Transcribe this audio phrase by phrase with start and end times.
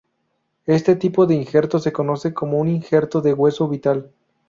[0.65, 4.11] Este tipo de injerto se conoce como un injerto de hueso vital.